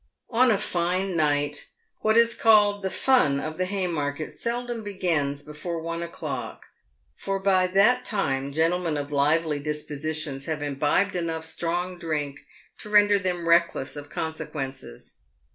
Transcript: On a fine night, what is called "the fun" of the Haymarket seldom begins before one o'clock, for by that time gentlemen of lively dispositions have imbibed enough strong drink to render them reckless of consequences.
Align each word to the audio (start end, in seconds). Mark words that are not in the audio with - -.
On 0.31 0.49
a 0.49 0.57
fine 0.57 1.15
night, 1.15 1.67
what 1.99 2.17
is 2.17 2.33
called 2.33 2.81
"the 2.81 2.89
fun" 2.89 3.39
of 3.39 3.59
the 3.59 3.67
Haymarket 3.67 4.33
seldom 4.33 4.83
begins 4.83 5.43
before 5.43 5.79
one 5.79 6.01
o'clock, 6.01 6.63
for 7.13 7.37
by 7.37 7.67
that 7.67 8.03
time 8.03 8.51
gentlemen 8.51 8.97
of 8.97 9.11
lively 9.11 9.59
dispositions 9.59 10.45
have 10.47 10.63
imbibed 10.63 11.15
enough 11.15 11.45
strong 11.45 11.99
drink 11.99 12.39
to 12.79 12.89
render 12.89 13.19
them 13.19 13.47
reckless 13.47 13.95
of 13.95 14.09
consequences. 14.09 15.17